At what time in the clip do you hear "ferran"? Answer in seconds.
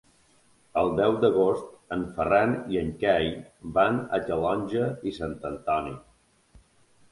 2.15-2.55